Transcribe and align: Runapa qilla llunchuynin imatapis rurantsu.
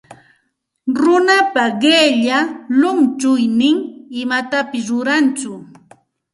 Runapa 0.99 1.65
qilla 1.81 2.37
llunchuynin 2.77 3.77
imatapis 4.21 4.85
rurantsu. 4.91 5.51